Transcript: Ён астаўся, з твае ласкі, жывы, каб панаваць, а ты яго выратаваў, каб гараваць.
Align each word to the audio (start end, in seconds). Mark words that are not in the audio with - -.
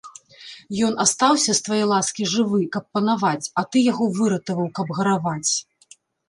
Ён 0.85 0.93
астаўся, 1.03 1.51
з 1.59 1.61
твае 1.67 1.81
ласкі, 1.91 2.23
жывы, 2.31 2.61
каб 2.77 2.83
панаваць, 2.95 3.51
а 3.63 3.65
ты 3.71 3.85
яго 3.91 4.09
выратаваў, 4.17 4.67
каб 4.81 4.87
гараваць. 5.03 5.51